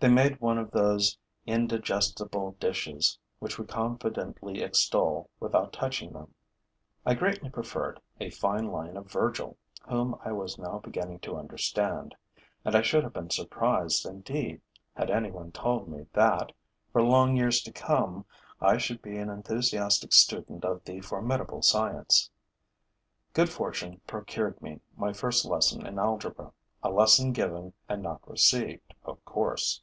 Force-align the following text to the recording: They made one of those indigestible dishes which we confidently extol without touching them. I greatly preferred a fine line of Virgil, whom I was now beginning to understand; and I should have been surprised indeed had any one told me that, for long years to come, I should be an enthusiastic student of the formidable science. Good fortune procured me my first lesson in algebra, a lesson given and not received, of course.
They 0.00 0.08
made 0.08 0.40
one 0.40 0.58
of 0.58 0.70
those 0.70 1.18
indigestible 1.44 2.52
dishes 2.60 3.18
which 3.40 3.58
we 3.58 3.64
confidently 3.66 4.62
extol 4.62 5.28
without 5.40 5.72
touching 5.72 6.12
them. 6.12 6.32
I 7.04 7.14
greatly 7.14 7.50
preferred 7.50 8.00
a 8.20 8.30
fine 8.30 8.68
line 8.68 8.96
of 8.96 9.10
Virgil, 9.10 9.56
whom 9.88 10.14
I 10.24 10.30
was 10.30 10.56
now 10.56 10.78
beginning 10.78 11.18
to 11.22 11.36
understand; 11.36 12.14
and 12.64 12.76
I 12.76 12.80
should 12.80 13.02
have 13.02 13.12
been 13.12 13.30
surprised 13.30 14.06
indeed 14.06 14.60
had 14.94 15.10
any 15.10 15.32
one 15.32 15.50
told 15.50 15.88
me 15.88 16.06
that, 16.12 16.52
for 16.92 17.02
long 17.02 17.34
years 17.36 17.60
to 17.62 17.72
come, 17.72 18.24
I 18.60 18.76
should 18.78 19.02
be 19.02 19.18
an 19.18 19.28
enthusiastic 19.30 20.12
student 20.12 20.64
of 20.64 20.80
the 20.84 21.00
formidable 21.00 21.60
science. 21.62 22.30
Good 23.32 23.50
fortune 23.50 24.00
procured 24.06 24.62
me 24.62 24.80
my 24.96 25.12
first 25.12 25.44
lesson 25.44 25.84
in 25.84 25.98
algebra, 25.98 26.52
a 26.84 26.90
lesson 26.90 27.32
given 27.32 27.72
and 27.88 28.00
not 28.00 28.30
received, 28.30 28.94
of 29.04 29.24
course. 29.24 29.82